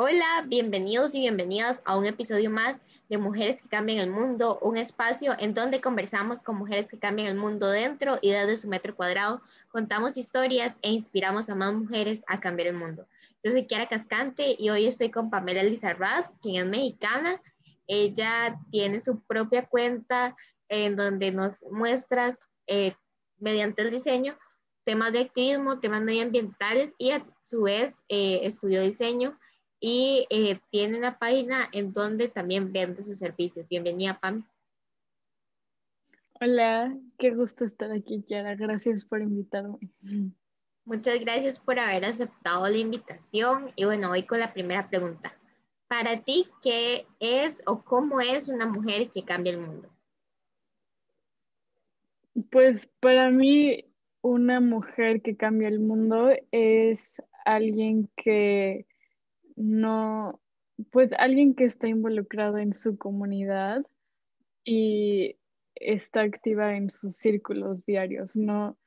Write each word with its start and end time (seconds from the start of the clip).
Hola, 0.00 0.44
bienvenidos 0.46 1.12
y 1.16 1.18
bienvenidas 1.18 1.82
a 1.84 1.98
un 1.98 2.06
episodio 2.06 2.50
más 2.50 2.76
de 3.08 3.18
Mujeres 3.18 3.60
que 3.60 3.68
Cambian 3.68 3.98
el 3.98 4.10
Mundo, 4.10 4.60
un 4.62 4.76
espacio 4.76 5.34
en 5.40 5.54
donde 5.54 5.80
conversamos 5.80 6.40
con 6.40 6.56
mujeres 6.56 6.88
que 6.88 7.00
cambian 7.00 7.26
el 7.26 7.34
mundo 7.34 7.68
dentro 7.68 8.16
y 8.22 8.30
desde 8.30 8.58
su 8.58 8.68
metro 8.68 8.94
cuadrado, 8.94 9.42
contamos 9.72 10.16
historias 10.16 10.78
e 10.82 10.92
inspiramos 10.92 11.50
a 11.50 11.56
más 11.56 11.74
mujeres 11.74 12.22
a 12.28 12.38
cambiar 12.38 12.68
el 12.68 12.76
mundo. 12.76 13.08
Yo 13.42 13.50
soy 13.50 13.66
Kiara 13.66 13.88
Cascante 13.88 14.54
y 14.56 14.70
hoy 14.70 14.86
estoy 14.86 15.10
con 15.10 15.30
Pamela 15.30 15.64
Lizarraz, 15.64 16.30
quien 16.40 16.62
es 16.62 16.66
mexicana. 16.66 17.42
Ella 17.88 18.56
tiene 18.70 19.00
su 19.00 19.20
propia 19.22 19.66
cuenta 19.66 20.36
en 20.68 20.94
donde 20.94 21.32
nos 21.32 21.64
muestra 21.72 22.38
eh, 22.68 22.94
mediante 23.40 23.82
el 23.82 23.90
diseño 23.90 24.38
temas 24.84 25.12
de 25.12 25.22
activismo, 25.22 25.80
temas 25.80 26.02
medioambientales 26.02 26.94
y 26.98 27.10
a 27.10 27.26
su 27.44 27.62
vez 27.62 28.04
eh, 28.08 28.42
estudió 28.44 28.80
diseño 28.80 29.36
y 29.80 30.26
eh, 30.30 30.60
tiene 30.70 30.98
una 30.98 31.18
página 31.18 31.68
en 31.72 31.92
donde 31.92 32.28
también 32.28 32.72
vende 32.72 33.02
sus 33.02 33.18
servicios. 33.18 33.68
Bienvenida, 33.68 34.18
Pam. 34.20 34.46
Hola, 36.40 36.96
qué 37.18 37.30
gusto 37.30 37.64
estar 37.64 37.90
aquí, 37.92 38.22
Kiara. 38.22 38.54
Gracias 38.54 39.04
por 39.04 39.20
invitarme. 39.20 39.78
Muchas 40.84 41.20
gracias 41.20 41.58
por 41.58 41.78
haber 41.78 42.04
aceptado 42.04 42.66
la 42.68 42.76
invitación. 42.76 43.72
Y 43.76 43.84
bueno, 43.84 44.08
voy 44.08 44.24
con 44.24 44.40
la 44.40 44.52
primera 44.52 44.88
pregunta. 44.88 45.36
Para 45.88 46.22
ti, 46.22 46.48
¿qué 46.62 47.06
es 47.18 47.60
o 47.66 47.82
cómo 47.82 48.20
es 48.20 48.48
una 48.48 48.66
mujer 48.66 49.10
que 49.10 49.24
cambia 49.24 49.52
el 49.52 49.60
mundo? 49.60 49.90
Pues 52.50 52.88
para 53.00 53.30
mí, 53.30 53.84
una 54.20 54.60
mujer 54.60 55.22
que 55.22 55.36
cambia 55.36 55.68
el 55.68 55.80
mundo 55.80 56.30
es 56.52 57.20
alguien 57.44 58.08
que 58.16 58.86
no, 59.58 60.40
pues 60.90 61.12
alguien 61.12 61.54
que 61.54 61.64
está 61.64 61.88
involucrado 61.88 62.58
en 62.58 62.72
su 62.72 62.96
comunidad 62.96 63.84
y 64.64 65.36
está 65.74 66.22
activa 66.22 66.76
en 66.76 66.90
sus 66.90 67.16
círculos 67.16 67.84
diarios. 67.84 68.36
No, 68.36 68.78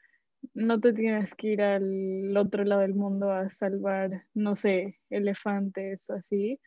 no 0.53 0.80
te 0.80 0.94
tienes 0.94 1.36
que 1.36 1.47
ir 1.47 1.61
al 1.61 2.36
otro 2.38 2.64
lado 2.64 2.81
del 2.81 2.95
mundo 2.95 3.31
a 3.31 3.49
salvar, 3.49 4.25
no 4.33 4.55
sé, 4.55 4.99
elefantes 5.09 6.09
o 6.09 6.14
así, 6.14 6.59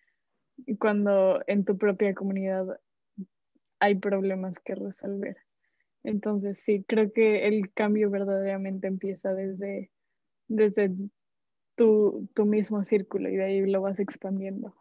cuando 0.78 1.40
en 1.46 1.64
tu 1.64 1.78
propia 1.78 2.14
comunidad 2.14 2.66
hay 3.80 3.96
problemas 3.96 4.58
que 4.60 4.74
resolver. 4.74 5.36
Entonces, 6.02 6.60
sí, 6.60 6.84
creo 6.86 7.10
que 7.12 7.48
el 7.48 7.72
cambio 7.72 8.10
verdaderamente 8.10 8.86
empieza 8.86 9.32
desde, 9.32 9.90
desde 10.48 10.90
tu, 11.76 12.28
mismo 12.36 12.84
círculo 12.84 13.28
y 13.28 13.36
de 13.36 13.44
ahí 13.44 13.66
lo 13.66 13.82
vas 13.82 14.00
expandiendo. 14.00 14.74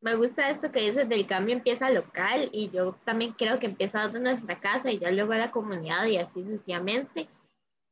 Me 0.00 0.14
gusta 0.14 0.48
esto 0.48 0.72
que 0.72 0.80
dices 0.80 1.08
del 1.08 1.26
cambio 1.26 1.54
empieza 1.54 1.90
local 1.90 2.48
y 2.52 2.70
yo 2.70 2.96
también 3.04 3.32
creo 3.32 3.58
que 3.58 3.66
empieza 3.66 4.06
desde 4.06 4.20
nuestra 4.20 4.58
casa 4.58 4.90
y 4.90 4.98
ya 4.98 5.10
luego 5.10 5.32
a 5.32 5.38
la 5.38 5.50
comunidad 5.50 6.06
y 6.06 6.16
así 6.16 6.42
sucesivamente. 6.42 7.28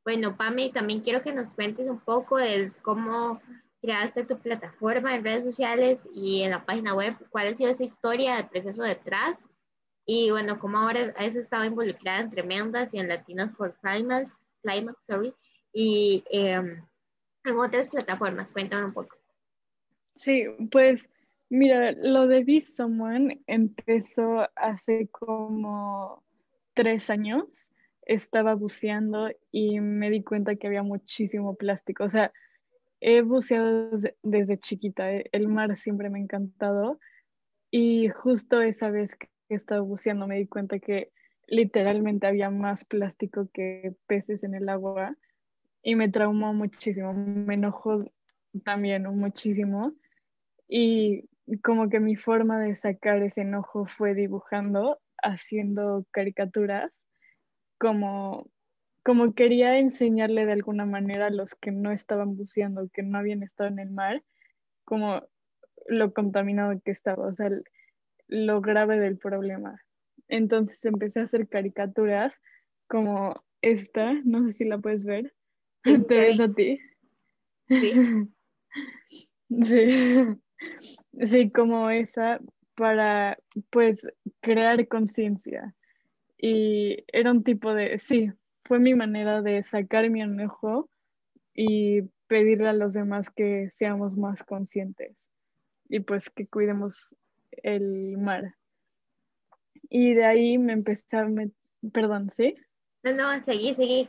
Bueno, 0.05 0.37
Pame, 0.37 0.71
también 0.71 1.01
quiero 1.01 1.23
que 1.23 1.35
nos 1.35 1.51
cuentes 1.51 1.87
un 1.87 2.01
poco 2.01 2.39
de 2.39 2.71
cómo 2.83 3.41
creaste 3.83 4.25
tu 4.25 4.39
plataforma 4.39 5.15
en 5.15 5.23
redes 5.23 5.45
sociales 5.45 6.01
y 6.15 6.43
en 6.43 6.51
la 6.53 6.65
página 6.65 6.95
web, 6.95 7.15
cuál 7.31 7.49
ha 7.49 7.55
sido 7.55 7.71
esa 7.71 7.85
historia 7.85 8.37
del 8.37 8.49
proceso 8.49 8.83
detrás 8.83 9.49
y 10.07 10.31
bueno, 10.31 10.59
cómo 10.59 10.79
ahora 10.79 11.13
has 11.19 11.35
estado 11.35 11.67
involucrada 11.67 12.21
en 12.21 12.31
Tremendas 12.31 12.95
y 12.95 12.99
en 12.99 13.09
Latinos 13.09 13.51
for 13.55 13.77
Climate, 13.83 14.31
Climate 14.63 14.99
sorry, 15.07 15.35
y 15.75 16.25
eh, 16.31 16.83
en 17.49 17.59
otras 17.59 17.89
plataformas. 17.89 18.53
Cuéntame 18.53 18.87
un 18.87 18.93
poco. 18.93 19.17
Sí, 20.15 20.45
pues 20.71 21.09
mira, 21.49 21.93
lo 21.93 22.27
de 22.27 22.45
Be 22.45 22.61
Someone 22.61 23.41
empezó 23.47 24.49
hace 24.57 25.09
como 25.09 26.23
tres 26.75 27.11
años. 27.11 27.73
Estaba 28.03 28.55
buceando 28.55 29.31
y 29.51 29.81
me 29.81 30.11
di 30.11 30.23
cuenta 30.23 30.57
que 30.57 30.67
había 30.67 30.83
muchísimo 30.83 31.55
plástico. 31.55 32.05
O 32.05 32.09
sea, 32.09 32.33
he 33.01 33.23
buceado 33.23 33.91
desde, 34.23 34.59
chiquita. 34.59 35.13
Eh, 35.13 35.29
el 35.33 35.49
mar 35.49 35.77
siempre 35.77 36.11
me 36.11 36.19
ha 36.19 36.23
encantado. 36.23 36.99
Y 37.71 38.09
justo 38.09 38.63
esa 38.63 38.91
vez 38.91 39.15
que 39.15 39.29
estaba 39.49 39.83
buceando 39.83 40.27
me 40.27 40.39
di 40.39 40.47
cuenta 40.47 40.79
que 40.79 41.13
literalmente 41.47 42.27
había 42.27 42.51
más 42.51 42.85
plástico 42.85 43.49
que 43.53 43.95
peces 44.07 44.43
en 44.43 44.55
el 44.55 44.69
agua 44.69 45.17
y 45.83 45.95
me 45.95 46.09
traumó 46.09 46.53
muchísimo, 46.55 47.13
me 47.15 47.55
enojó 47.55 47.99
también 48.65 49.05
muchísimo 49.05 49.95
y 50.69 51.29
como 51.63 51.89
que 51.89 52.01
mi 52.01 52.17
forma 52.17 52.61
de 52.61 52.75
sacar 52.75 53.23
ese 53.23 53.43
enojo 53.43 53.87
fue 53.87 54.15
dibujando, 54.15 55.01
haciendo 55.23 56.07
caricaturas, 56.11 57.07
como, 57.79 58.51
como 59.03 59.35
quería 59.35 59.79
enseñarle 59.79 60.45
de 60.45 60.53
alguna 60.53 60.85
manera 60.85 61.27
a 61.27 61.31
los 61.31 61.55
que 61.55 61.71
no 61.71 61.91
estaban 61.91 62.37
buceando, 62.37 62.91
que 62.93 63.03
no 63.03 63.19
habían 63.19 63.43
estado 63.43 63.71
en 63.71 63.79
el 63.79 63.91
mar, 63.91 64.23
como 64.85 65.23
lo 65.87 66.13
contaminado 66.13 66.79
que 66.85 66.91
estaba, 66.91 67.27
o 67.27 67.33
sea, 67.33 67.51
lo 68.27 68.61
grave 68.61 68.99
del 68.99 69.17
problema. 69.17 69.81
Entonces 70.29 70.85
empecé 70.85 71.21
a 71.21 71.25
hacer 71.25 71.49
caricaturas 71.49 72.43
como 72.87 73.43
esta, 73.63 74.13
no 74.25 74.47
sé 74.47 74.53
si 74.53 74.65
la 74.65 74.79
puedes 74.79 75.07
ver, 75.07 75.33
¿Te 76.09 76.21
ves 76.21 76.41
a 76.41 76.53
ti? 76.53 76.81
Sí. 77.69 77.93
sí. 79.63 79.89
Sí, 81.23 81.51
como 81.51 81.91
esa 81.91 82.41
para 82.75 83.39
pues 83.71 84.07
crear 84.41 84.87
conciencia. 84.89 85.75
Y 86.37 87.05
era 87.09 87.33
un 87.33 87.43
tipo 87.43 87.75
de, 87.75 87.99
sí, 87.99 88.31
fue 88.65 88.79
mi 88.79 88.95
manera 88.95 89.43
de 89.43 89.63
sacar 89.63 90.09
mi 90.11 90.23
enojo 90.23 90.89
y 91.55 92.03
pedirle 92.29 92.69
a 92.69 92.73
los 92.73 92.93
demás 92.93 93.31
que 93.31 93.69
seamos 93.71 94.17
más 94.17 94.45
conscientes 94.45 95.29
y 95.89 96.01
pues 96.01 96.31
que 96.31 96.47
cuidemos 96.47 97.17
el 97.51 98.17
mar. 98.19 98.55
Y 99.89 100.15
de 100.15 100.25
ahí 100.25 100.59
me 100.59 100.75
empecé 100.75 101.17
a, 101.17 101.27
perdón, 101.93 102.31
¿sí? 102.31 102.55
No, 103.03 103.13
no, 103.13 103.43
seguí, 103.43 103.75
seguí. 103.75 104.09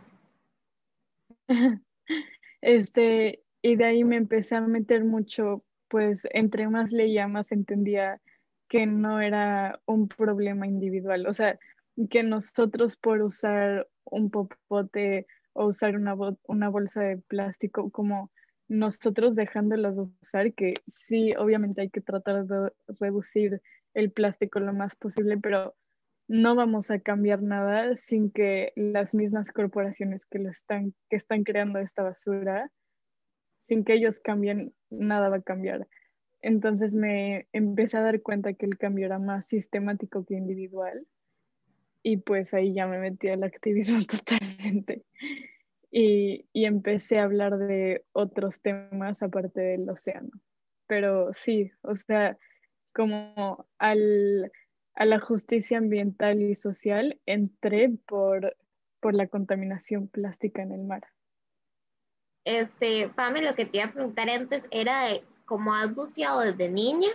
Este, 2.62 3.42
y 3.62 3.76
de 3.78 3.86
ahí 3.86 4.04
me 4.04 4.18
empecé 4.18 4.56
a 4.56 4.62
meter 4.62 5.06
mucho, 5.06 5.64
pues 5.88 6.28
entre 6.32 6.68
más 6.68 6.92
leía, 6.92 7.28
más 7.28 7.52
entendía 7.52 8.22
que 8.68 8.86
no 8.86 9.22
era 9.22 9.82
un 9.86 10.08
problema 10.08 10.68
individual, 10.68 11.26
o 11.28 11.34
sea, 11.34 11.58
que 12.10 12.24
nosotros 12.24 12.98
por 12.98 13.22
usar 13.22 13.88
un 14.06 14.30
popote 14.30 15.26
o 15.54 15.68
usar 15.68 15.96
una, 15.96 16.16
una 16.44 16.70
bolsa 16.70 17.02
de 17.02 17.18
plástico, 17.18 17.90
como 17.92 18.32
nosotros 18.68 19.36
dejándolas 19.36 19.96
de 19.96 20.04
usar, 20.22 20.54
que 20.54 20.76
sí, 20.86 21.34
obviamente 21.36 21.82
hay 21.82 21.90
que 21.90 22.02
tratar 22.02 22.46
de 22.46 22.72
reducir 23.00 23.62
el 23.96 24.12
plástico 24.12 24.60
lo 24.60 24.74
más 24.74 24.96
posible, 24.96 25.38
pero 25.38 25.76
no 26.30 26.54
vamos 26.54 26.92
a 26.92 27.00
cambiar 27.00 27.42
nada 27.42 27.96
sin 27.96 28.30
que 28.30 28.72
las 28.76 29.16
mismas 29.16 29.52
corporaciones 29.52 30.28
que, 30.28 30.38
lo 30.38 30.50
están, 30.50 30.94
que 31.10 31.16
están 31.16 31.44
creando 31.44 31.80
esta 31.80 32.04
basura, 32.04 32.72
sin 33.58 33.84
que 33.84 33.94
ellos 33.96 34.20
cambien, 34.20 34.72
nada 34.92 35.30
va 35.30 35.38
a 35.38 35.42
cambiar. 35.42 35.88
Entonces 36.42 36.94
me 36.94 37.48
empecé 37.52 37.98
a 37.98 38.04
dar 38.04 38.22
cuenta 38.22 38.54
que 38.54 38.68
el 38.68 38.78
cambio 38.78 39.08
era 39.08 39.18
más 39.18 39.48
sistemático 39.48 40.24
que 40.24 40.36
individual 40.36 41.04
y 42.04 42.18
pues 42.18 42.54
ahí 42.54 42.76
ya 42.76 42.86
me 42.86 43.00
metí 43.00 43.28
al 43.30 43.44
activismo 43.44 43.98
totalmente. 44.06 45.04
Y, 45.90 46.46
y 46.54 46.66
empecé 46.66 47.18
a 47.18 47.24
hablar 47.24 47.58
de 47.58 48.06
otros 48.12 48.62
temas 48.62 49.24
aparte 49.24 49.62
del 49.62 49.90
océano. 49.90 50.30
Pero 50.86 51.34
sí, 51.34 51.72
o 51.82 51.96
sea, 51.96 52.38
como 52.94 53.68
al 53.80 54.52
a 55.00 55.06
la 55.06 55.20
justicia 55.20 55.78
ambiental 55.78 56.42
y 56.42 56.56
social 56.56 57.20
entré 57.26 57.90
por, 58.06 58.58
por 59.00 59.16
la 59.16 59.28
contaminación 59.28 60.10
plástica 60.10 60.62
en 60.62 60.74
el 60.74 60.84
mar. 60.84 61.08
Este, 62.44 63.08
Pame, 63.08 63.42
lo 63.42 63.56
que 63.56 63.66
te 63.66 63.78
iba 63.78 63.86
a 63.86 63.94
preguntar 63.94 64.30
antes 64.30 64.68
era 64.72 65.06
de 65.06 65.24
cómo 65.46 65.74
has 65.74 65.96
buceado 65.96 66.42
desde 66.42 66.70
niña, 66.70 67.08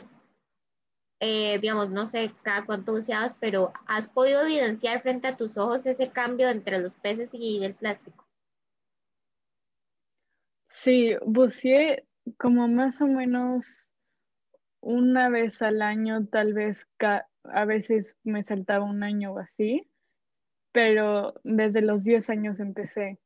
eh, 1.21 1.59
digamos, 1.61 1.91
no 1.91 2.07
sé 2.07 2.33
cada 2.43 2.65
cuánto 2.65 2.93
buceabas, 2.93 3.37
pero 3.39 3.75
¿has 3.87 4.09
podido 4.09 4.43
evidenciar 4.43 5.03
frente 5.03 5.29
a 5.29 5.37
tus 5.37 5.59
ojos 5.59 5.85
ese 5.85 6.09
cambio 6.09 6.49
entre 6.49 6.79
los 6.79 6.95
peces 6.95 7.35
y 7.35 7.63
el 7.65 7.75
plástico? 7.75 8.27
Sí, 10.71 11.17
buceé 11.27 12.07
como 12.39 12.67
más 12.67 13.03
o 13.03 13.07
menos 13.07 13.91
una 14.81 15.29
vez 15.29 15.61
al 15.61 15.83
año, 15.83 16.27
tal 16.27 16.55
vez 16.55 16.87
a 17.45 17.65
veces 17.65 18.17
me 18.25 18.43
saltaba 18.43 18.85
un 18.85 19.03
año 19.03 19.33
o 19.33 19.39
así, 19.39 19.89
pero 20.73 21.35
desde 21.45 21.83
los 21.83 22.05
10 22.05 22.31
años 22.31 22.61
empecé. 22.61 23.19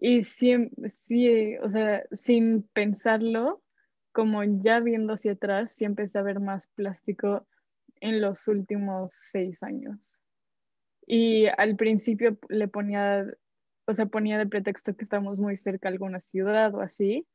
Y 0.00 0.22
sí, 0.22 0.70
sí, 0.86 1.56
o 1.58 1.70
sea, 1.70 2.04
sin 2.12 2.62
pensarlo, 2.74 3.62
como 4.12 4.44
ya 4.44 4.80
viendo 4.80 5.14
hacia 5.14 5.32
atrás, 5.32 5.72
sí 5.72 5.84
empecé 5.84 6.18
a 6.18 6.22
ver 6.22 6.40
más 6.40 6.66
plástico 6.68 7.46
en 8.00 8.20
los 8.20 8.48
últimos 8.48 9.12
seis 9.12 9.62
años. 9.62 10.20
Y 11.06 11.46
al 11.46 11.76
principio 11.76 12.38
le 12.48 12.68
ponía, 12.68 13.26
o 13.86 13.94
sea, 13.94 14.06
ponía 14.06 14.38
de 14.38 14.46
pretexto 14.46 14.96
que 14.96 15.04
estamos 15.04 15.40
muy 15.40 15.56
cerca 15.56 15.88
de 15.88 15.94
alguna 15.94 16.20
ciudad 16.20 16.74
o 16.74 16.80
así, 16.80 17.26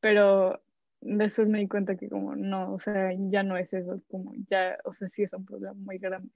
pero 0.00 0.62
después 1.06 1.48
me 1.48 1.60
di 1.60 1.68
cuenta 1.68 1.96
que 1.96 2.08
como 2.08 2.34
no, 2.34 2.72
o 2.72 2.78
sea, 2.78 3.12
ya 3.16 3.42
no 3.42 3.56
es 3.56 3.72
eso, 3.72 4.02
como 4.08 4.32
ya, 4.50 4.76
o 4.84 4.92
sea, 4.92 5.08
sí 5.08 5.22
es 5.22 5.32
un 5.32 5.44
problema 5.44 5.74
muy 5.74 5.98
grande. 5.98 6.30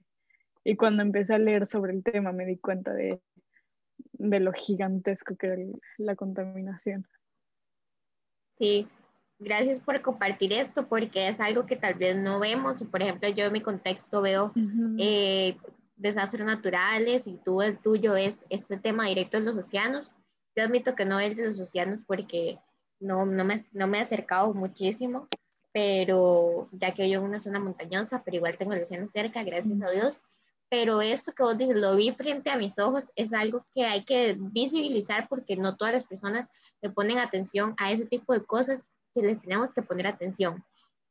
Y 0.63 0.75
cuando 0.75 1.01
empecé 1.01 1.33
a 1.33 1.39
leer 1.39 1.65
sobre 1.65 1.93
el 1.93 2.03
tema 2.03 2.31
me 2.31 2.45
di 2.45 2.57
cuenta 2.57 2.93
de, 2.93 3.19
de 4.13 4.39
lo 4.39 4.53
gigantesco 4.53 5.35
que 5.35 5.47
era 5.47 5.63
la 5.97 6.15
contaminación. 6.15 7.07
Sí, 8.57 8.87
gracias 9.39 9.79
por 9.79 10.01
compartir 10.01 10.53
esto 10.53 10.87
porque 10.87 11.27
es 11.27 11.39
algo 11.39 11.65
que 11.65 11.75
tal 11.75 11.95
vez 11.95 12.15
no 12.15 12.39
vemos. 12.39 12.83
Por 12.83 13.01
ejemplo, 13.01 13.27
yo 13.29 13.45
en 13.45 13.53
mi 13.53 13.61
contexto 13.61 14.21
veo 14.21 14.53
eh, 14.99 15.57
desastres 15.95 16.45
naturales 16.45 17.27
y 17.27 17.37
tú 17.43 17.61
el 17.61 17.77
tuyo 17.79 18.15
es 18.15 18.45
este 18.49 18.77
tema 18.77 19.07
directo 19.07 19.39
de 19.39 19.45
los 19.45 19.57
océanos. 19.57 20.11
Yo 20.55 20.63
admito 20.63 20.95
que 20.95 21.05
no 21.05 21.19
es 21.19 21.35
de 21.35 21.47
los 21.47 21.59
océanos 21.59 22.03
porque 22.05 22.59
no, 23.01 23.25
no, 23.25 23.43
me, 23.43 23.61
no 23.73 23.87
me 23.87 23.97
he 23.97 24.01
acercado 24.01 24.53
muchísimo, 24.53 25.27
pero 25.73 26.69
ya 26.71 26.93
que 26.93 27.09
yo 27.09 27.19
en 27.19 27.25
una 27.25 27.39
zona 27.39 27.59
montañosa, 27.59 28.23
pero 28.23 28.37
igual 28.37 28.57
tengo 28.57 28.73
el 28.73 28.83
océano 28.83 29.07
cerca, 29.07 29.43
gracias 29.43 29.81
a 29.81 29.91
Dios. 29.91 30.21
Pero 30.69 31.01
esto 31.01 31.33
que 31.33 31.43
vos 31.43 31.57
dices, 31.57 31.75
lo 31.75 31.97
vi 31.97 32.11
frente 32.11 32.49
a 32.49 32.55
mis 32.55 32.79
ojos, 32.79 33.03
es 33.15 33.33
algo 33.33 33.65
que 33.75 33.85
hay 33.85 34.05
que 34.05 34.37
visibilizar 34.39 35.27
porque 35.27 35.57
no 35.57 35.75
todas 35.75 35.93
las 35.93 36.05
personas 36.05 36.49
le 36.81 36.89
ponen 36.89 37.17
atención 37.17 37.75
a 37.77 37.91
ese 37.91 38.05
tipo 38.05 38.33
de 38.33 38.45
cosas 38.45 38.81
que 39.13 39.21
les 39.21 39.41
tenemos 39.41 39.73
que 39.73 39.81
poner 39.81 40.07
atención. 40.07 40.63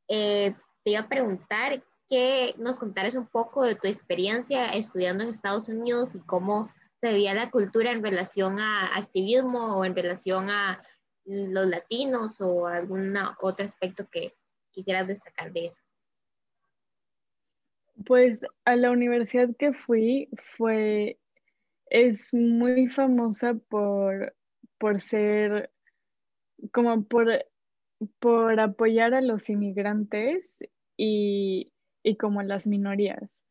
Eh, 0.09 0.55
te 0.83 0.93
iba 0.93 1.01
a 1.01 1.09
preguntar 1.09 1.83
que 2.09 2.55
nos 2.59 2.79
contaras 2.79 3.15
un 3.15 3.27
poco 3.27 3.63
de 3.63 3.75
tu 3.75 3.87
experiencia 3.87 4.71
estudiando 4.71 5.23
en 5.23 5.31
Estados 5.31 5.69
Unidos 5.69 6.15
y 6.15 6.21
cómo 6.21 6.71
se 7.01 7.13
veía 7.13 7.35
la 7.35 7.51
cultura 7.51 7.93
en 7.93 8.03
relación 8.03 8.59
a 8.59 8.97
activismo 8.97 9.77
o 9.77 9.85
en 9.85 9.95
relación 9.95 10.51
a 10.51 10.83
los 11.31 11.69
latinos 11.69 12.41
o 12.41 12.67
algún 12.67 13.15
otro 13.41 13.65
aspecto 13.65 14.09
que 14.11 14.35
quisieras 14.71 15.07
destacar 15.07 15.53
de 15.53 15.67
eso? 15.67 15.81
Pues 18.05 18.41
a 18.65 18.77
la 18.77 18.91
universidad 18.91 19.49
que 19.57 19.73
fui 19.73 20.29
fue, 20.57 21.19
es 21.87 22.33
muy 22.33 22.89
famosa 22.89 23.55
por, 23.55 24.35
por 24.79 25.01
ser, 25.01 25.71
como 26.73 27.05
por, 27.05 27.45
por 28.19 28.59
apoyar 28.59 29.15
a 29.15 29.21
los 29.21 29.51
inmigrantes 29.51 30.65
y, 30.97 31.73
y 32.03 32.17
como 32.17 32.43
las 32.43 32.67
minorías. 32.67 33.45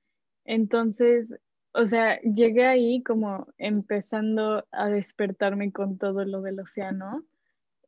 Entonces, 0.45 1.39
o 1.73 1.85
sea, 1.85 2.19
llegué 2.21 2.65
ahí 2.65 3.03
como 3.03 3.47
empezando 3.57 4.67
a 4.71 4.89
despertarme 4.89 5.71
con 5.71 5.97
todo 5.97 6.25
lo 6.25 6.41
del 6.41 6.59
océano 6.59 7.23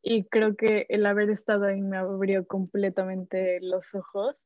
y 0.02 0.26
creo 0.26 0.56
que 0.56 0.86
el 0.90 1.06
haber 1.06 1.30
estado 1.30 1.66
ahí 1.66 1.82
me 1.82 1.98
abrió 1.98 2.46
completamente 2.48 3.60
los 3.62 3.94
ojos. 3.94 4.46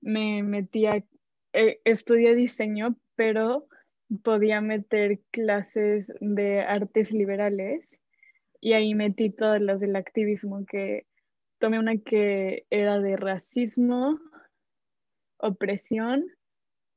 Me 0.00 0.42
metí 0.42 0.86
a, 0.86 1.04
eh, 1.52 1.80
estudié 1.84 2.34
diseño, 2.34 2.96
pero 3.14 3.68
podía 4.22 4.60
meter 4.60 5.20
clases 5.30 6.12
de 6.20 6.60
artes 6.60 7.12
liberales 7.12 7.98
y 8.60 8.72
ahí 8.72 8.94
metí 8.94 9.30
todas 9.30 9.60
las 9.60 9.80
del 9.80 9.96
activismo, 9.96 10.64
que 10.64 11.06
tomé 11.58 11.78
una 11.78 11.98
que 11.98 12.66
era 12.70 12.98
de 12.98 13.16
racismo, 13.16 14.18
opresión 15.38 16.26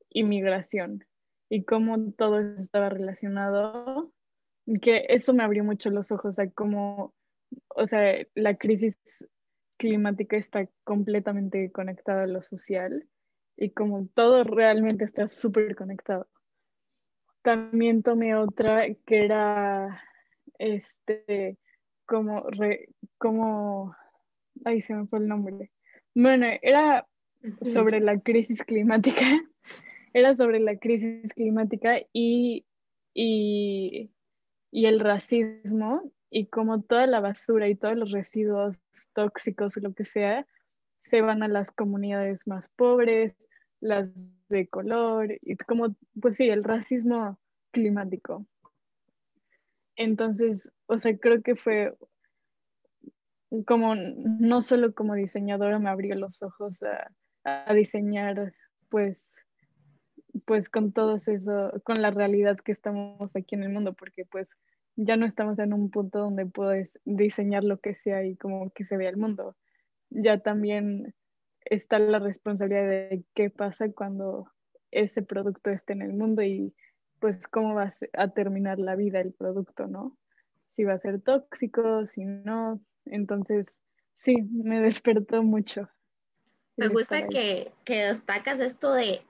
y 0.08 0.24
migración 0.24 1.04
y 1.50 1.64
cómo 1.64 2.12
todo 2.12 2.40
estaba 2.40 2.88
relacionado, 2.88 4.12
que 4.80 5.06
eso 5.08 5.34
me 5.34 5.42
abrió 5.42 5.64
mucho 5.64 5.90
los 5.90 6.10
ojos 6.10 6.38
a 6.38 6.50
cómo 6.50 7.14
o 7.68 7.86
sea, 7.86 8.26
la 8.34 8.56
crisis 8.56 8.96
climática 9.78 10.36
está 10.36 10.68
completamente 10.84 11.70
conectada 11.72 12.24
a 12.24 12.26
lo 12.26 12.42
social 12.42 13.08
y 13.56 13.70
como 13.70 14.06
todo 14.14 14.44
realmente 14.44 15.04
está 15.04 15.26
súper 15.28 15.74
conectado. 15.74 16.28
También 17.42 18.02
tomé 18.02 18.34
otra 18.34 18.86
que 19.06 19.24
era, 19.24 20.02
este, 20.58 21.56
como, 22.06 22.44
como, 23.16 23.94
ay, 24.64 24.80
se 24.80 24.94
me 24.94 25.06
fue 25.06 25.20
el 25.20 25.28
nombre. 25.28 25.70
Bueno, 26.14 26.46
era 26.62 27.06
sobre 27.62 28.00
la 28.00 28.20
crisis 28.20 28.62
climática, 28.64 29.24
era 30.12 30.34
sobre 30.36 30.60
la 30.60 30.76
crisis 30.76 31.32
climática 31.32 32.00
y, 32.12 32.66
y, 33.14 34.10
y 34.70 34.86
el 34.86 35.00
racismo 35.00 36.12
y 36.30 36.46
como 36.46 36.82
toda 36.82 37.06
la 37.06 37.20
basura 37.20 37.68
y 37.68 37.74
todos 37.74 37.96
los 37.96 38.10
residuos 38.10 38.80
tóxicos 39.12 39.76
lo 39.78 39.94
que 39.94 40.04
sea 40.04 40.46
se 40.98 41.22
van 41.22 41.42
a 41.42 41.48
las 41.48 41.70
comunidades 41.70 42.46
más 42.46 42.68
pobres, 42.68 43.36
las 43.80 44.10
de 44.48 44.68
color 44.68 45.38
y 45.42 45.56
como, 45.56 45.96
pues 46.20 46.36
sí, 46.36 46.48
el 46.48 46.64
racismo 46.64 47.38
climático. 47.70 48.46
Entonces, 49.96 50.72
o 50.86 50.98
sea, 50.98 51.16
creo 51.16 51.42
que 51.42 51.56
fue 51.56 51.94
como, 53.66 53.94
no 53.94 54.60
solo 54.60 54.94
como 54.94 55.14
diseñadora 55.14 55.78
me 55.78 55.90
abrió 55.90 56.14
los 56.14 56.42
ojos 56.42 56.82
a, 56.82 57.10
a 57.44 57.74
diseñar, 57.74 58.52
pues, 58.88 59.36
pues 60.44 60.68
con 60.68 60.92
todo 60.92 61.14
eso, 61.14 61.72
con 61.84 62.02
la 62.02 62.10
realidad 62.10 62.58
que 62.58 62.72
estamos 62.72 63.34
aquí 63.36 63.54
en 63.54 63.64
el 63.64 63.70
mundo, 63.70 63.94
porque 63.94 64.24
pues 64.24 64.56
ya 65.00 65.16
no 65.16 65.26
estamos 65.26 65.60
en 65.60 65.72
un 65.72 65.90
punto 65.90 66.18
donde 66.18 66.44
puedes 66.44 66.98
diseñar 67.04 67.62
lo 67.62 67.78
que 67.78 67.94
sea 67.94 68.24
y 68.24 68.34
como 68.34 68.70
que 68.70 68.82
se 68.82 68.96
vea 68.96 69.10
el 69.10 69.16
mundo. 69.16 69.56
Ya 70.10 70.40
también 70.40 71.14
está 71.64 72.00
la 72.00 72.18
responsabilidad 72.18 72.88
de 72.88 73.22
qué 73.32 73.48
pasa 73.48 73.92
cuando 73.92 74.50
ese 74.90 75.22
producto 75.22 75.70
esté 75.70 75.92
en 75.92 76.02
el 76.02 76.14
mundo 76.14 76.42
y 76.42 76.74
pues 77.20 77.46
cómo 77.46 77.74
va 77.74 77.88
a 78.14 78.28
terminar 78.30 78.80
la 78.80 78.96
vida 78.96 79.20
el 79.20 79.32
producto, 79.32 79.86
¿no? 79.86 80.18
Si 80.66 80.82
va 80.82 80.94
a 80.94 80.98
ser 80.98 81.20
tóxico, 81.20 82.04
si 82.04 82.24
no. 82.24 82.80
Entonces, 83.06 83.80
sí, 84.14 84.42
me 84.50 84.80
despertó 84.82 85.44
mucho. 85.44 85.88
Me 86.76 86.88
gusta 86.88 87.28
que, 87.28 87.70
que 87.84 88.04
destacas 88.04 88.58
esto 88.58 88.92
de 88.92 89.20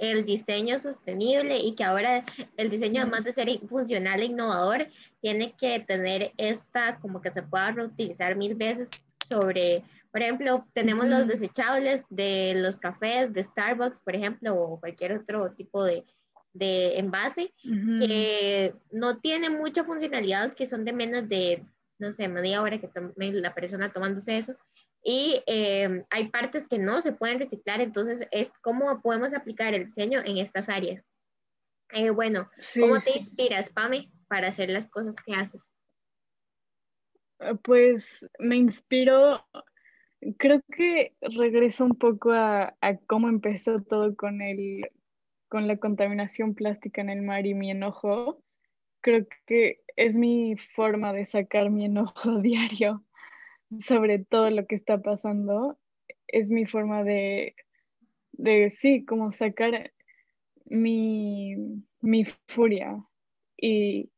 el 0.00 0.24
diseño 0.24 0.78
sostenible 0.78 1.58
y 1.58 1.74
que 1.74 1.84
ahora 1.84 2.24
el 2.56 2.70
diseño, 2.70 3.02
además 3.02 3.22
de 3.22 3.34
ser 3.34 3.48
funcional 3.68 4.22
e 4.22 4.24
innovador, 4.24 4.88
tiene 5.20 5.52
que 5.52 5.78
tener 5.80 6.32
esta, 6.38 6.98
como 7.00 7.20
que 7.20 7.30
se 7.30 7.42
pueda 7.42 7.70
reutilizar 7.70 8.34
mil 8.34 8.54
veces 8.54 8.88
sobre, 9.28 9.84
por 10.10 10.22
ejemplo, 10.22 10.66
tenemos 10.72 11.06
los 11.06 11.26
desechables 11.26 12.06
de 12.08 12.54
los 12.56 12.78
cafés 12.78 13.30
de 13.32 13.44
Starbucks, 13.44 14.00
por 14.00 14.16
ejemplo, 14.16 14.54
o 14.54 14.80
cualquier 14.80 15.12
otro 15.12 15.52
tipo 15.52 15.84
de, 15.84 16.04
de 16.54 16.98
envase, 16.98 17.52
que 17.62 18.74
no 18.90 19.18
tiene 19.18 19.50
mucha 19.50 19.84
funcionalidad, 19.84 20.54
que 20.54 20.64
son 20.64 20.86
de 20.86 20.94
menos 20.94 21.28
de, 21.28 21.62
no 21.98 22.14
sé, 22.14 22.26
media 22.26 22.62
hora 22.62 22.80
que 22.80 22.88
tome 22.88 23.12
la 23.32 23.54
persona 23.54 23.92
tomándose 23.92 24.38
eso, 24.38 24.56
y 25.02 25.42
eh, 25.46 26.04
hay 26.10 26.28
partes 26.28 26.68
que 26.68 26.78
no 26.78 27.00
se 27.00 27.12
pueden 27.12 27.38
reciclar, 27.38 27.80
entonces 27.80 28.26
es 28.30 28.52
cómo 28.62 29.00
podemos 29.00 29.32
aplicar 29.34 29.74
el 29.74 29.86
diseño 29.86 30.20
en 30.24 30.38
estas 30.38 30.68
áreas. 30.68 31.02
Eh, 31.92 32.10
bueno, 32.10 32.50
¿cómo 32.78 33.00
te 33.00 33.18
inspiras, 33.18 33.70
Pame, 33.70 34.12
para 34.28 34.48
hacer 34.48 34.68
las 34.68 34.88
cosas 34.88 35.16
que 35.24 35.34
haces? 35.34 35.72
Ah, 37.38 37.54
pues 37.54 38.28
me 38.38 38.56
inspiro, 38.56 39.44
creo 40.36 40.60
que 40.76 41.16
regreso 41.20 41.84
un 41.84 41.96
poco 41.96 42.32
a, 42.32 42.76
a 42.80 42.96
cómo 43.06 43.28
empezó 43.28 43.80
todo 43.80 44.14
con, 44.14 44.42
el, 44.42 44.90
con 45.48 45.66
la 45.66 45.78
contaminación 45.78 46.54
plástica 46.54 47.00
en 47.00 47.08
el 47.08 47.22
mar 47.22 47.46
y 47.46 47.54
mi 47.54 47.70
enojo. 47.70 48.42
Creo 49.00 49.26
que 49.46 49.82
es 49.96 50.16
mi 50.16 50.56
forma 50.58 51.14
de 51.14 51.24
sacar 51.24 51.70
mi 51.70 51.86
enojo 51.86 52.38
diario 52.42 53.02
sobre 53.70 54.18
todo 54.18 54.50
lo 54.50 54.66
que 54.66 54.74
está 54.74 55.00
pasando, 55.00 55.78
es 56.26 56.50
mi 56.50 56.66
forma 56.66 57.04
de, 57.04 57.54
de 58.32 58.70
sí, 58.70 59.04
como 59.04 59.30
sacar 59.30 59.92
mi, 60.66 61.56
mi 62.00 62.24
furia. 62.48 63.04
Y 63.56 64.10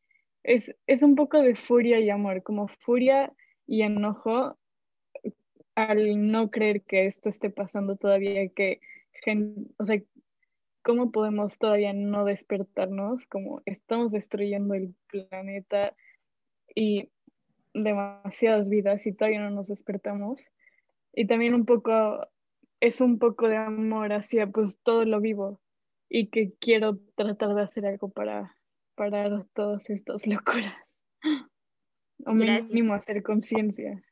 es, 0.43 0.75
es 0.87 1.03
un 1.03 1.15
poco 1.15 1.41
de 1.41 1.55
furia 1.55 2.01
y 2.01 2.11
amor, 2.11 2.43
como 2.43 2.69
furia 2.69 3.33
y 3.67 3.83
enojo 3.83 4.59
al 5.75 6.31
no 6.31 6.51
creer 6.51 6.83
que 6.83 7.07
esto 7.07 7.29
esté 7.31 7.51
pasando 7.51 7.97
todavía, 7.97 8.49
que, 8.49 8.81
o 9.79 9.85
sea, 9.85 10.03
¿cómo 10.83 11.11
podemos 11.11 11.59
todavía 11.59 11.93
no 11.93 12.25
despertarnos? 12.25 13.27
Como 13.27 13.63
estamos 13.65 14.13
destruyendo 14.13 14.75
el 14.75 14.95
planeta 15.09 15.95
y 16.75 17.09
demasiadas 17.75 18.69
vidas 18.69 19.07
y 19.07 19.13
todavía 19.13 19.41
no 19.41 19.51
nos 19.51 19.69
despertamos. 19.69 20.51
y 21.15 21.27
también 21.27 21.55
un 21.55 21.67
poco, 21.67 22.27
es 22.81 23.01
un 23.01 23.19
poco 23.19 23.49
de 23.49 23.57
amor 23.57 24.13
hacia 24.13 24.47
pues 24.47 24.79
todo 24.83 25.05
lo 25.05 25.21
vivo 25.21 25.61
y 26.09 26.29
que 26.29 26.53
quiero 26.59 26.99
tratar 27.15 27.55
de 27.55 27.63
hacer 27.63 27.87
algo 27.87 28.11
para 28.11 28.57
parar 28.95 29.47
todas 29.55 29.89
estas 29.89 30.27
locuras. 30.27 30.97
O 32.25 32.33
mínimo 32.33 32.95
hacer 32.95 33.23
conciencia. 33.23 34.03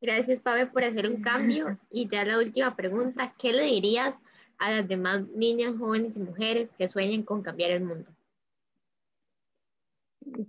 Gracias, 0.00 0.40
Pave, 0.42 0.66
por 0.66 0.84
hacer 0.84 1.08
un 1.10 1.22
cambio. 1.22 1.78
Y 1.90 2.08
ya 2.08 2.24
la 2.24 2.38
última 2.38 2.76
pregunta, 2.76 3.34
¿qué 3.38 3.52
le 3.52 3.64
dirías 3.64 4.20
a 4.58 4.70
las 4.70 4.88
demás 4.88 5.26
niñas, 5.28 5.76
jóvenes 5.78 6.16
y 6.16 6.20
mujeres 6.20 6.70
que 6.76 6.88
sueñan 6.88 7.22
con 7.22 7.42
cambiar 7.42 7.70
el 7.70 7.84
mundo? 7.84 8.15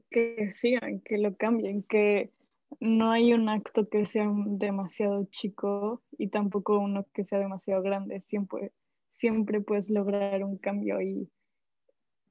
Que 0.09 0.49
sigan, 0.51 1.01
que 1.01 1.17
lo 1.17 1.35
cambien, 1.35 1.83
que 1.83 2.31
no 2.79 3.11
hay 3.11 3.33
un 3.33 3.49
acto 3.49 3.89
que 3.89 4.05
sea 4.05 4.29
demasiado 4.33 5.25
chico 5.25 6.01
y 6.17 6.29
tampoco 6.29 6.79
uno 6.79 7.07
que 7.13 7.23
sea 7.23 7.39
demasiado 7.39 7.81
grande. 7.81 8.19
Siempre, 8.19 8.71
siempre 9.09 9.61
puedes 9.61 9.89
lograr 9.89 10.43
un 10.43 10.57
cambio 10.57 11.01
y, 11.01 11.29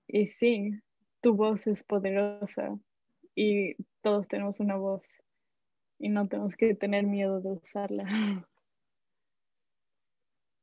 y 0.08 0.26
sí, 0.26 0.72
tu 1.20 1.34
voz 1.34 1.66
es 1.66 1.82
poderosa 1.84 2.78
y 3.34 3.74
todos 4.02 4.28
tenemos 4.28 4.60
una 4.60 4.76
voz 4.76 5.20
y 5.98 6.08
no 6.08 6.28
tenemos 6.28 6.56
que 6.56 6.74
tener 6.74 7.06
miedo 7.06 7.40
de 7.40 7.52
usarla. 7.52 8.04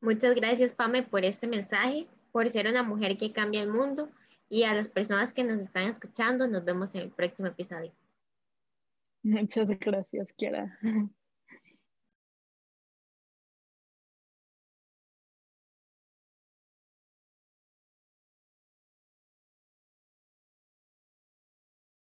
Muchas 0.01 0.35
gracias, 0.35 0.73
Pame, 0.73 1.03
por 1.03 1.23
este 1.23 1.47
mensaje, 1.47 2.07
por 2.31 2.49
ser 2.49 2.67
una 2.67 2.83
mujer 2.83 3.17
que 3.17 3.31
cambia 3.31 3.61
el 3.61 3.69
mundo 3.69 4.09
y 4.53 4.65
a 4.65 4.73
las 4.75 4.87
personas 4.87 5.33
que 5.33 5.43
nos 5.43 5.59
están 5.59 5.89
escuchando, 5.89 6.47
nos 6.47 6.63
vemos 6.63 6.93
en 6.93 7.01
el 7.01 7.09
próximo 7.09 7.47
episodio. 7.47 7.91
Muchas 9.23 9.67
gracias, 9.79 10.31
Kiara. 10.33 10.79